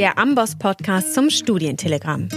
der 0.00 0.16
Amboss-Podcast 0.16 1.12
zum 1.12 1.28
Studientelegramm. 1.28 2.30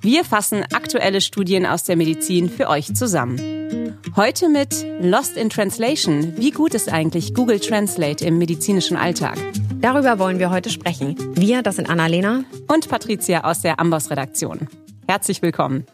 Wir 0.00 0.24
fassen 0.24 0.64
aktuelle 0.72 1.20
Studien 1.20 1.64
aus 1.64 1.84
der 1.84 1.94
Medizin 1.94 2.50
für 2.50 2.68
euch 2.68 2.96
zusammen. 2.96 3.96
Heute 4.16 4.48
mit 4.48 4.84
Lost 5.00 5.36
in 5.36 5.48
Translation. 5.48 6.36
Wie 6.36 6.50
gut 6.50 6.74
ist 6.74 6.92
eigentlich 6.92 7.32
Google 7.32 7.60
Translate 7.60 8.26
im 8.26 8.38
medizinischen 8.38 8.96
Alltag? 8.96 9.38
Darüber 9.80 10.18
wollen 10.18 10.40
wir 10.40 10.50
heute 10.50 10.68
sprechen. 10.68 11.14
Wir, 11.36 11.62
das 11.62 11.76
sind 11.76 11.88
Annalena 11.88 12.42
und 12.66 12.88
Patricia 12.88 13.44
aus 13.44 13.60
der 13.60 13.78
Amboss-Redaktion. 13.78 14.66
Herzlich 15.06 15.42
willkommen. 15.42 15.86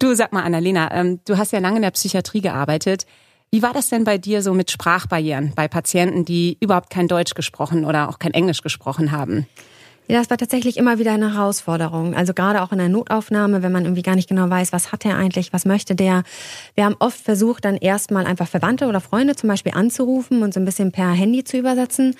Du 0.00 0.16
sag 0.16 0.32
mal, 0.32 0.42
Annalena, 0.42 0.92
ähm, 0.96 1.20
du 1.26 1.38
hast 1.38 1.52
ja 1.52 1.60
lange 1.60 1.76
in 1.76 1.82
der 1.82 1.92
Psychiatrie 1.92 2.40
gearbeitet. 2.40 3.06
Wie 3.52 3.62
war 3.62 3.72
das 3.72 3.88
denn 3.88 4.02
bei 4.02 4.18
dir 4.18 4.42
so 4.42 4.52
mit 4.52 4.72
Sprachbarrieren 4.72 5.52
bei 5.54 5.68
Patienten, 5.68 6.24
die 6.24 6.56
überhaupt 6.58 6.90
kein 6.90 7.06
Deutsch 7.06 7.34
gesprochen 7.34 7.84
oder 7.84 8.08
auch 8.08 8.18
kein 8.18 8.34
Englisch 8.34 8.62
gesprochen 8.62 9.12
haben? 9.12 9.46
Ja, 10.10 10.20
das 10.20 10.30
war 10.30 10.38
tatsächlich 10.38 10.78
immer 10.78 10.98
wieder 10.98 11.12
eine 11.12 11.34
Herausforderung. 11.34 12.14
Also 12.14 12.32
gerade 12.32 12.62
auch 12.62 12.72
in 12.72 12.78
der 12.78 12.88
Notaufnahme, 12.88 13.62
wenn 13.62 13.72
man 13.72 13.84
irgendwie 13.84 14.00
gar 14.00 14.14
nicht 14.14 14.26
genau 14.30 14.48
weiß, 14.48 14.72
was 14.72 14.90
hat 14.90 15.04
er 15.04 15.18
eigentlich, 15.18 15.52
was 15.52 15.66
möchte 15.66 15.94
der. 15.94 16.22
Wir 16.74 16.86
haben 16.86 16.96
oft 16.98 17.20
versucht, 17.20 17.66
dann 17.66 17.76
erstmal 17.76 18.24
einfach 18.24 18.48
Verwandte 18.48 18.86
oder 18.86 19.02
Freunde 19.02 19.36
zum 19.36 19.50
Beispiel 19.50 19.72
anzurufen 19.74 20.42
und 20.42 20.54
so 20.54 20.60
ein 20.60 20.64
bisschen 20.64 20.92
per 20.92 21.10
Handy 21.10 21.44
zu 21.44 21.58
übersetzen. 21.58 22.16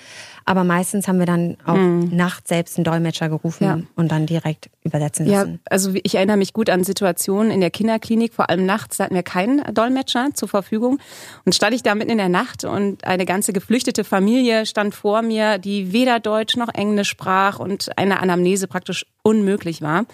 Aber 0.49 0.63
meistens 0.63 1.07
haben 1.07 1.19
wir 1.19 1.27
dann 1.27 1.57
auch 1.63 1.75
mhm. 1.75 2.09
nachts 2.11 2.49
selbst 2.49 2.75
einen 2.75 2.83
Dolmetscher 2.83 3.29
gerufen 3.29 3.63
ja. 3.63 3.79
und 3.95 4.11
dann 4.11 4.25
direkt 4.25 4.71
übersetzen 4.81 5.27
lassen. 5.27 5.51
Ja, 5.51 5.59
also 5.69 5.91
ich 5.93 6.15
erinnere 6.15 6.37
mich 6.37 6.53
gut 6.53 6.71
an 6.71 6.83
Situationen 6.83 7.51
in 7.51 7.61
der 7.61 7.69
Kinderklinik, 7.69 8.33
vor 8.33 8.49
allem 8.49 8.65
nachts, 8.65 8.97
hatten 8.97 9.13
wir 9.13 9.21
keinen 9.21 9.63
Dolmetscher 9.71 10.29
zur 10.33 10.49
Verfügung. 10.49 10.97
Und 11.45 11.53
stand 11.53 11.75
ich 11.75 11.83
da 11.83 11.93
mitten 11.93 12.09
in 12.09 12.17
der 12.17 12.29
Nacht 12.29 12.63
und 12.63 13.03
eine 13.03 13.27
ganze 13.27 13.53
geflüchtete 13.53 14.03
Familie 14.03 14.65
stand 14.65 14.95
vor 14.95 15.21
mir, 15.21 15.59
die 15.59 15.93
weder 15.93 16.19
Deutsch 16.19 16.57
noch 16.57 16.73
Englisch 16.73 17.09
sprach 17.09 17.59
und 17.59 17.95
eine 17.95 18.19
Anamnese 18.19 18.67
praktisch 18.67 19.05
unmöglich 19.21 19.83
war. 19.83 20.05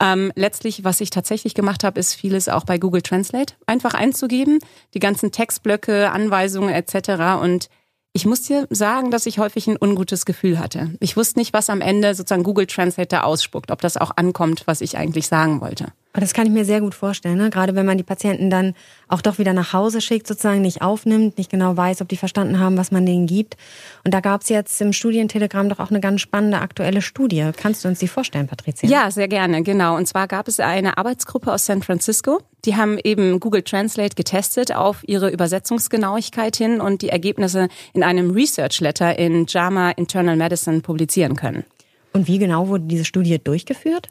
Ähm, 0.00 0.30
letztlich, 0.36 0.84
was 0.84 1.00
ich 1.00 1.10
tatsächlich 1.10 1.52
gemacht 1.52 1.82
habe, 1.82 1.98
ist 1.98 2.14
vieles 2.14 2.48
auch 2.48 2.62
bei 2.62 2.78
Google 2.78 3.02
Translate 3.02 3.54
einfach 3.66 3.94
einzugeben, 3.94 4.60
die 4.94 5.00
ganzen 5.00 5.32
Textblöcke, 5.32 6.12
Anweisungen 6.12 6.72
etc. 6.72 7.42
Und 7.42 7.68
ich 8.16 8.26
muss 8.26 8.42
dir 8.42 8.68
sagen, 8.70 9.10
dass 9.10 9.26
ich 9.26 9.40
häufig 9.40 9.66
ein 9.66 9.76
ungutes 9.78 10.24
Gefühl 10.24 10.60
hatte. 10.60 10.92
Ich 11.00 11.16
wusste 11.16 11.38
nicht, 11.40 11.52
was 11.52 11.68
am 11.68 11.80
Ende 11.80 12.14
sozusagen 12.14 12.44
Google 12.44 12.66
Translator 12.66 13.24
ausspuckt, 13.24 13.72
ob 13.72 13.80
das 13.80 13.96
auch 13.96 14.12
ankommt, 14.16 14.62
was 14.66 14.80
ich 14.80 14.96
eigentlich 14.96 15.26
sagen 15.26 15.60
wollte. 15.60 15.92
Das 16.20 16.32
kann 16.32 16.46
ich 16.46 16.52
mir 16.52 16.64
sehr 16.64 16.80
gut 16.80 16.94
vorstellen, 16.94 17.38
ne? 17.38 17.50
gerade 17.50 17.74
wenn 17.74 17.86
man 17.86 17.98
die 17.98 18.04
Patienten 18.04 18.48
dann 18.48 18.74
auch 19.08 19.20
doch 19.20 19.38
wieder 19.38 19.52
nach 19.52 19.72
Hause 19.72 20.00
schickt, 20.00 20.28
sozusagen 20.28 20.62
nicht 20.62 20.80
aufnimmt, 20.80 21.38
nicht 21.38 21.50
genau 21.50 21.76
weiß, 21.76 22.00
ob 22.02 22.08
die 22.08 22.16
verstanden 22.16 22.60
haben, 22.60 22.76
was 22.76 22.92
man 22.92 23.04
denen 23.04 23.26
gibt. 23.26 23.56
Und 24.04 24.14
da 24.14 24.20
gab 24.20 24.42
es 24.42 24.48
jetzt 24.48 24.80
im 24.80 24.92
Studientelegramm 24.92 25.68
doch 25.68 25.80
auch 25.80 25.90
eine 25.90 26.00
ganz 26.00 26.20
spannende 26.20 26.60
aktuelle 26.60 27.02
Studie. 27.02 27.50
Kannst 27.56 27.84
du 27.84 27.88
uns 27.88 27.98
die 27.98 28.06
vorstellen, 28.06 28.46
Patricia? 28.46 28.88
Ja, 28.88 29.10
sehr 29.10 29.26
gerne, 29.26 29.62
genau. 29.64 29.96
Und 29.96 30.06
zwar 30.06 30.28
gab 30.28 30.46
es 30.46 30.60
eine 30.60 30.98
Arbeitsgruppe 30.98 31.52
aus 31.52 31.66
San 31.66 31.82
Francisco, 31.82 32.40
die 32.64 32.76
haben 32.76 32.98
eben 33.02 33.40
Google 33.40 33.62
Translate 33.62 34.14
getestet 34.14 34.74
auf 34.74 35.02
ihre 35.06 35.30
Übersetzungsgenauigkeit 35.30 36.56
hin 36.56 36.80
und 36.80 37.02
die 37.02 37.10
Ergebnisse 37.10 37.68
in 37.92 38.02
einem 38.02 38.30
Research 38.30 38.80
Letter 38.80 39.18
in 39.18 39.46
JAMA 39.46 39.90
Internal 39.92 40.36
Medicine 40.36 40.80
publizieren 40.80 41.36
können. 41.36 41.64
Und 42.12 42.28
wie 42.28 42.38
genau 42.38 42.68
wurde 42.68 42.84
diese 42.84 43.04
Studie 43.04 43.38
durchgeführt? 43.42 44.08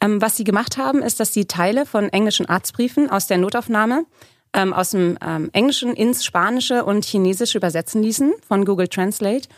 Ähm, 0.00 0.22
was 0.22 0.36
sie 0.36 0.44
gemacht 0.44 0.76
haben, 0.76 1.02
ist, 1.02 1.20
dass 1.20 1.32
sie 1.32 1.46
Teile 1.46 1.86
von 1.86 2.08
englischen 2.08 2.46
Arztbriefen 2.46 3.10
aus 3.10 3.26
der 3.26 3.38
Notaufnahme 3.38 4.04
ähm, 4.54 4.72
aus 4.72 4.90
dem 4.90 5.18
ähm, 5.24 5.50
Englischen 5.52 5.94
ins 5.94 6.24
Spanische 6.24 6.84
und 6.84 7.04
Chinesische 7.04 7.58
übersetzen 7.58 8.02
ließen 8.02 8.32
von 8.46 8.64
Google 8.64 8.88
Translate. 8.88 9.48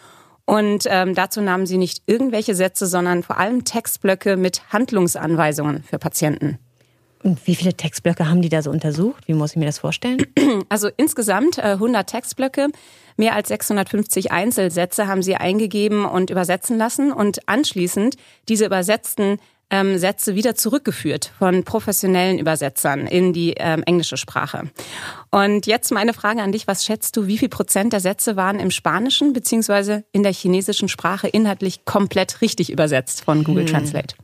Und 0.44 0.84
ähm, 0.88 1.14
dazu 1.14 1.41
nahmen 1.41 1.66
sie 1.66 1.78
nicht 1.78 2.02
irgendwelche 2.06 2.55
Sätze, 2.55 2.86
sondern 2.86 3.22
vor 3.22 3.38
allem 3.38 3.64
Textblöcke 3.64 4.36
mit 4.36 4.72
Handlungsanweisungen 4.72 5.84
für 5.84 5.98
Patienten. 5.98 6.58
Und 7.22 7.47
wie 7.47 7.54
viele 7.54 7.75
Textblöcke 7.75 8.28
haben 8.28 8.41
die 8.41 8.48
da 8.48 8.62
so 8.62 8.70
untersucht? 8.70 9.28
Wie 9.28 9.34
muss 9.34 9.50
ich 9.50 9.56
mir 9.56 9.66
das 9.66 9.78
vorstellen? 9.78 10.26
Also 10.69 10.88
insgesamt 10.97 11.59
äh, 11.59 11.72
100 11.72 12.09
Textblöcke, 12.09 12.69
mehr 13.16 13.34
als 13.34 13.48
650 13.48 14.32
Einzelsätze 14.32 15.06
haben 15.06 15.22
sie 15.22 15.37
eingegeben 15.37 16.04
und 16.04 16.31
übersetzen 16.31 16.76
lassen 16.76 17.12
und 17.12 17.48
anschließend 17.48 18.16
diese 18.48 18.66
übersetzten 18.66 19.38
ähm, 19.70 19.98
Sätze 19.98 20.34
wieder 20.34 20.54
zurückgeführt 20.54 21.32
von 21.38 21.64
professionellen 21.64 22.38
Übersetzern 22.38 23.06
in 23.06 23.32
die 23.32 23.54
ähm, 23.56 23.82
englische 23.84 24.16
Sprache. 24.16 24.70
Und 25.31 25.66
jetzt 25.66 25.92
meine 25.92 26.12
Frage 26.12 26.42
an 26.42 26.53
dich, 26.53 26.66
was 26.66 26.84
schätzt 26.84 27.16
du, 27.16 27.26
wie 27.26 27.38
viel 27.38 27.48
Prozent 27.48 27.92
der 27.92 28.00
Sätze 28.00 28.36
waren 28.36 28.58
im 28.58 28.70
Spanischen 28.70 29.32
beziehungsweise 29.32 30.04
in 30.12 30.22
der 30.22 30.32
chinesischen 30.32 30.88
Sprache 30.88 31.28
inhaltlich 31.28 31.84
komplett 31.84 32.41
richtig 32.41 32.70
übersetzt 32.70 33.25
von 33.25 33.44
Google 33.44 33.64
hm. 33.64 33.72
Translate? 33.72 34.14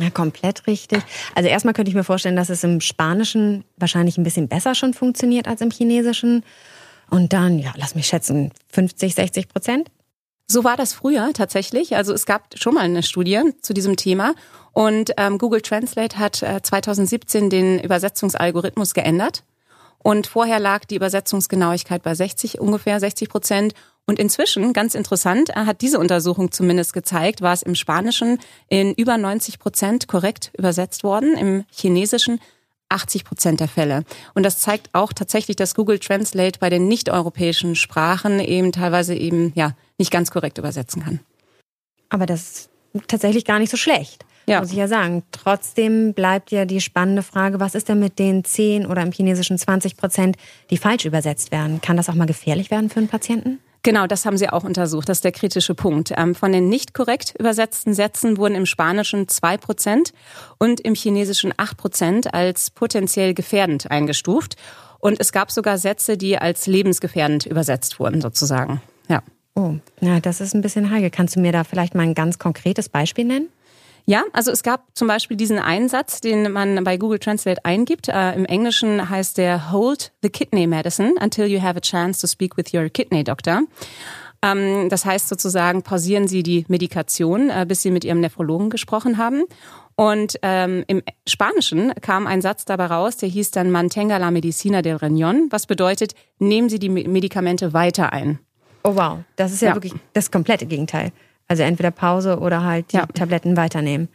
Ja, 0.00 0.10
komplett 0.10 0.66
richtig. 0.66 1.02
Also 1.34 1.48
erstmal 1.48 1.74
könnte 1.74 1.90
ich 1.90 1.94
mir 1.94 2.04
vorstellen, 2.04 2.36
dass 2.36 2.50
es 2.50 2.62
im 2.62 2.80
Spanischen 2.80 3.64
wahrscheinlich 3.76 4.16
ein 4.16 4.24
bisschen 4.24 4.48
besser 4.48 4.74
schon 4.74 4.94
funktioniert 4.94 5.48
als 5.48 5.60
im 5.60 5.70
Chinesischen. 5.70 6.44
Und 7.10 7.32
dann, 7.32 7.58
ja, 7.58 7.72
lass 7.76 7.94
mich 7.94 8.06
schätzen, 8.06 8.52
50, 8.70 9.14
60 9.14 9.48
Prozent? 9.48 9.90
So 10.50 10.64
war 10.64 10.78
das 10.78 10.94
früher 10.94 11.30
tatsächlich. 11.34 11.94
Also 11.94 12.14
es 12.14 12.24
gab 12.24 12.58
schon 12.58 12.74
mal 12.74 12.84
eine 12.84 13.02
Studie 13.02 13.42
zu 13.60 13.74
diesem 13.74 13.96
Thema 13.96 14.34
und 14.72 15.12
ähm, 15.18 15.36
Google 15.36 15.60
Translate 15.60 16.18
hat 16.18 16.42
äh, 16.42 16.62
2017 16.62 17.50
den 17.50 17.78
Übersetzungsalgorithmus 17.78 18.94
geändert. 18.94 19.44
Und 19.98 20.26
vorher 20.26 20.58
lag 20.58 20.86
die 20.86 20.96
Übersetzungsgenauigkeit 20.96 22.02
bei 22.02 22.14
60, 22.14 22.60
ungefähr 22.60 22.98
60 22.98 23.28
Prozent. 23.28 23.74
Und 24.06 24.18
inzwischen, 24.18 24.72
ganz 24.72 24.94
interessant, 24.94 25.50
äh, 25.50 25.66
hat 25.66 25.82
diese 25.82 25.98
Untersuchung 25.98 26.50
zumindest 26.50 26.94
gezeigt, 26.94 27.42
war 27.42 27.52
es 27.52 27.62
im 27.62 27.74
Spanischen 27.74 28.38
in 28.68 28.94
über 28.94 29.18
90 29.18 29.58
Prozent 29.58 30.08
korrekt 30.08 30.50
übersetzt 30.56 31.04
worden, 31.04 31.36
im 31.36 31.64
Chinesischen 31.70 32.40
80 32.88 33.24
Prozent 33.24 33.60
der 33.60 33.68
Fälle. 33.68 34.04
Und 34.34 34.44
das 34.44 34.58
zeigt 34.58 34.90
auch 34.92 35.12
tatsächlich, 35.12 35.56
dass 35.56 35.74
Google 35.74 35.98
Translate 35.98 36.58
bei 36.58 36.70
den 36.70 36.88
nicht-europäischen 36.88 37.74
Sprachen 37.74 38.40
eben 38.40 38.72
teilweise 38.72 39.14
eben, 39.14 39.52
ja, 39.54 39.72
nicht 39.98 40.10
ganz 40.10 40.30
korrekt 40.30 40.58
übersetzen 40.58 41.02
kann. 41.02 41.20
Aber 42.08 42.26
das 42.26 42.42
ist 42.42 42.70
tatsächlich 43.08 43.44
gar 43.44 43.58
nicht 43.58 43.70
so 43.70 43.76
schlecht. 43.76 44.24
Ja. 44.46 44.60
Muss 44.60 44.70
ich 44.70 44.78
ja 44.78 44.88
sagen. 44.88 45.24
Trotzdem 45.30 46.14
bleibt 46.14 46.50
ja 46.50 46.64
die 46.64 46.80
spannende 46.80 47.22
Frage, 47.22 47.60
was 47.60 47.74
ist 47.74 47.90
denn 47.90 47.98
mit 47.98 48.18
den 48.18 48.44
10 48.44 48.86
oder 48.86 49.02
im 49.02 49.12
Chinesischen 49.12 49.58
20 49.58 49.98
Prozent, 49.98 50.36
die 50.70 50.78
falsch 50.78 51.04
übersetzt 51.04 51.52
werden? 51.52 51.82
Kann 51.82 51.98
das 51.98 52.08
auch 52.08 52.14
mal 52.14 52.26
gefährlich 52.26 52.70
werden 52.70 52.88
für 52.88 52.98
einen 52.98 53.08
Patienten? 53.08 53.60
Genau, 53.82 54.06
das 54.06 54.26
haben 54.26 54.36
sie 54.36 54.48
auch 54.48 54.64
untersucht. 54.64 55.08
Das 55.08 55.18
ist 55.18 55.24
der 55.24 55.32
kritische 55.32 55.74
Punkt. 55.74 56.12
Ähm, 56.16 56.34
von 56.34 56.52
den 56.52 56.68
nicht 56.68 56.94
korrekt 56.94 57.34
übersetzten 57.38 57.94
Sätzen 57.94 58.36
wurden 58.36 58.54
im 58.54 58.66
Spanischen 58.66 59.28
zwei 59.28 59.56
Prozent 59.56 60.12
und 60.58 60.80
im 60.80 60.94
Chinesischen 60.94 61.54
acht 61.56 61.76
Prozent 61.76 62.34
als 62.34 62.70
potenziell 62.70 63.34
gefährdend 63.34 63.90
eingestuft. 63.90 64.56
Und 64.98 65.20
es 65.20 65.30
gab 65.30 65.52
sogar 65.52 65.78
Sätze, 65.78 66.16
die 66.16 66.38
als 66.38 66.66
lebensgefährdend 66.66 67.46
übersetzt 67.46 68.00
wurden, 68.00 68.20
sozusagen. 68.20 68.82
Ja. 69.08 69.22
Oh, 69.54 69.74
ja, 70.00 70.20
das 70.20 70.40
ist 70.40 70.54
ein 70.54 70.60
bisschen 70.60 70.90
heikel. 70.90 71.10
Kannst 71.10 71.36
du 71.36 71.40
mir 71.40 71.52
da 71.52 71.64
vielleicht 71.64 71.94
mal 71.94 72.02
ein 72.02 72.14
ganz 72.14 72.38
konkretes 72.38 72.88
Beispiel 72.88 73.24
nennen? 73.24 73.48
Ja, 74.08 74.24
also 74.32 74.50
es 74.50 74.62
gab 74.62 74.86
zum 74.94 75.06
Beispiel 75.06 75.36
diesen 75.36 75.58
Einsatz, 75.58 76.22
den 76.22 76.50
man 76.50 76.82
bei 76.82 76.96
Google 76.96 77.18
Translate 77.18 77.62
eingibt. 77.66 78.08
Äh, 78.08 78.32
Im 78.36 78.46
Englischen 78.46 79.10
heißt 79.10 79.36
der 79.36 79.70
Hold 79.70 80.12
the 80.22 80.30
Kidney 80.30 80.66
Medicine 80.66 81.16
until 81.20 81.44
you 81.44 81.60
have 81.60 81.76
a 81.76 81.80
chance 81.80 82.18
to 82.18 82.26
speak 82.26 82.56
with 82.56 82.72
your 82.72 82.88
kidney 82.88 83.22
doctor. 83.22 83.64
Ähm, 84.40 84.88
das 84.88 85.04
heißt 85.04 85.28
sozusagen, 85.28 85.82
pausieren 85.82 86.26
Sie 86.26 86.42
die 86.42 86.64
Medikation, 86.68 87.50
äh, 87.50 87.66
bis 87.68 87.82
Sie 87.82 87.90
mit 87.90 88.02
Ihrem 88.02 88.20
Nephrologen 88.20 88.70
gesprochen 88.70 89.18
haben. 89.18 89.42
Und 89.94 90.38
ähm, 90.40 90.84
im 90.86 91.02
Spanischen 91.28 91.92
kam 92.00 92.26
ein 92.26 92.40
Satz 92.40 92.64
dabei 92.64 92.86
raus, 92.86 93.18
der 93.18 93.28
hieß 93.28 93.50
dann 93.50 93.70
Mantenga 93.70 94.16
la 94.16 94.30
medicina 94.30 94.80
del 94.80 94.96
riñón, 94.96 95.48
was 95.50 95.66
bedeutet, 95.66 96.14
nehmen 96.38 96.70
Sie 96.70 96.78
die 96.78 96.88
Medikamente 96.88 97.74
weiter 97.74 98.10
ein. 98.10 98.38
Oh 98.84 98.96
wow, 98.96 99.18
das 99.36 99.52
ist 99.52 99.60
ja, 99.60 99.68
ja. 99.68 99.74
wirklich 99.74 99.92
das 100.14 100.30
komplette 100.30 100.64
Gegenteil. 100.64 101.12
Also 101.48 101.62
entweder 101.62 101.90
Pause 101.90 102.38
oder 102.38 102.62
halt 102.62 102.92
die 102.92 102.96
ja. 102.96 103.06
Tabletten 103.06 103.56
weiternehmen. 103.56 104.08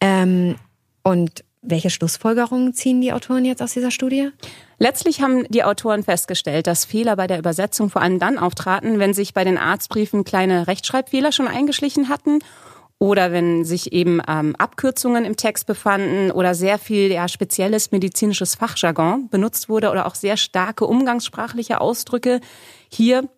Ähm, 0.00 0.56
und 1.02 1.44
welche 1.62 1.90
Schlussfolgerungen 1.90 2.74
ziehen 2.74 3.00
die 3.00 3.12
Autoren 3.12 3.44
jetzt 3.44 3.62
aus 3.62 3.72
dieser 3.72 3.92
Studie? 3.92 4.30
Letztlich 4.78 5.22
haben 5.22 5.44
die 5.48 5.62
Autoren 5.62 6.02
festgestellt, 6.02 6.66
dass 6.66 6.84
Fehler 6.84 7.14
bei 7.16 7.28
der 7.28 7.38
Übersetzung 7.38 7.88
vor 7.88 8.02
allem 8.02 8.18
dann 8.18 8.36
auftraten, 8.36 8.98
wenn 8.98 9.14
sich 9.14 9.32
bei 9.32 9.44
den 9.44 9.58
Arztbriefen 9.58 10.24
kleine 10.24 10.66
Rechtschreibfehler 10.66 11.30
schon 11.30 11.46
eingeschlichen 11.46 12.08
hatten 12.08 12.40
oder 12.98 13.30
wenn 13.30 13.64
sich 13.64 13.92
eben 13.92 14.20
ähm, 14.28 14.56
Abkürzungen 14.56 15.24
im 15.24 15.36
Text 15.36 15.66
befanden 15.66 16.32
oder 16.32 16.54
sehr 16.54 16.78
viel 16.78 17.12
ja, 17.12 17.28
spezielles 17.28 17.92
medizinisches 17.92 18.56
Fachjargon 18.56 19.28
benutzt 19.28 19.68
wurde 19.68 19.90
oder 19.90 20.06
auch 20.06 20.16
sehr 20.16 20.36
starke 20.36 20.86
umgangssprachliche 20.86 21.80
Ausdrücke. 21.80 22.40
Hier 22.88 23.28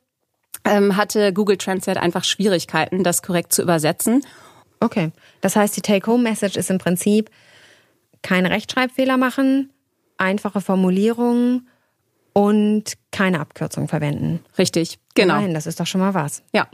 ähm, 0.64 0.96
hatte 0.96 1.32
Google 1.32 1.56
Translate 1.56 2.00
einfach 2.00 2.24
Schwierigkeiten, 2.24 3.04
das 3.04 3.22
korrekt 3.22 3.52
zu 3.52 3.62
übersetzen. 3.62 4.24
Okay, 4.80 5.12
das 5.40 5.56
heißt, 5.56 5.76
die 5.76 5.82
Take-Home-Message 5.82 6.56
ist 6.56 6.70
im 6.70 6.78
Prinzip 6.78 7.30
keine 8.22 8.50
Rechtschreibfehler 8.50 9.16
machen, 9.16 9.72
einfache 10.16 10.60
Formulierungen 10.60 11.68
und 12.32 12.94
keine 13.10 13.40
Abkürzung 13.40 13.88
verwenden. 13.88 14.40
Richtig, 14.58 14.98
genau. 15.14 15.34
Nein, 15.34 15.54
das 15.54 15.66
ist 15.66 15.80
doch 15.80 15.86
schon 15.86 16.00
mal 16.00 16.14
was. 16.14 16.42
Ja. 16.52 16.66